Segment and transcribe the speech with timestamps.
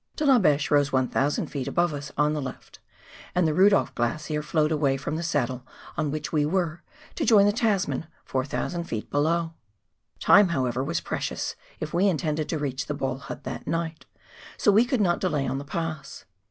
[0.15, 1.67] De la Beche rose 1,000 ft.
[1.67, 2.79] above us on the left,
[3.35, 5.63] and the Budolph Glacier flowed away from the saddle
[5.95, 6.81] on which we were,
[7.13, 9.53] to join the Tasman four thousand feet below.
[10.19, 14.07] Time, however, was precious if we intended to reach the Ball hut that night,
[14.57, 16.25] so we could not delay on the pass.